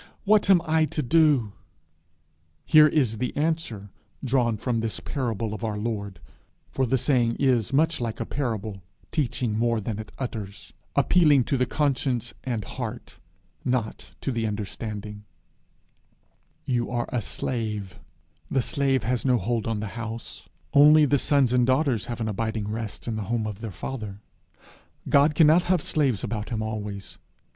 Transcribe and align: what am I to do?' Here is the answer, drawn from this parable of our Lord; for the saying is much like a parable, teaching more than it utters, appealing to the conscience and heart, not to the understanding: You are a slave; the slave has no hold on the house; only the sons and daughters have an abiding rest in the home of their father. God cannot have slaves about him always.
what 0.23 0.49
am 0.49 0.63
I 0.65 0.85
to 0.85 1.03
do?' 1.03 1.53
Here 2.65 2.87
is 2.87 3.19
the 3.19 3.37
answer, 3.37 3.91
drawn 4.23 4.57
from 4.57 4.79
this 4.79 4.99
parable 4.99 5.53
of 5.53 5.63
our 5.63 5.77
Lord; 5.77 6.19
for 6.71 6.87
the 6.87 6.97
saying 6.97 7.35
is 7.35 7.71
much 7.71 8.01
like 8.01 8.19
a 8.19 8.25
parable, 8.25 8.81
teaching 9.11 9.55
more 9.59 9.79
than 9.79 9.99
it 9.99 10.11
utters, 10.17 10.73
appealing 10.95 11.43
to 11.43 11.55
the 11.55 11.67
conscience 11.67 12.33
and 12.43 12.63
heart, 12.65 13.19
not 13.63 14.15
to 14.21 14.31
the 14.31 14.47
understanding: 14.47 15.23
You 16.65 16.89
are 16.89 17.07
a 17.11 17.21
slave; 17.21 17.99
the 18.49 18.63
slave 18.63 19.03
has 19.03 19.23
no 19.23 19.37
hold 19.37 19.67
on 19.67 19.81
the 19.81 19.93
house; 20.01 20.49
only 20.73 21.05
the 21.05 21.19
sons 21.19 21.53
and 21.53 21.63
daughters 21.67 22.05
have 22.05 22.19
an 22.19 22.27
abiding 22.27 22.67
rest 22.67 23.07
in 23.07 23.17
the 23.17 23.25
home 23.29 23.45
of 23.45 23.61
their 23.61 23.69
father. 23.69 24.19
God 25.09 25.35
cannot 25.35 25.65
have 25.65 25.83
slaves 25.83 26.23
about 26.23 26.49
him 26.49 26.63
always. 26.63 27.19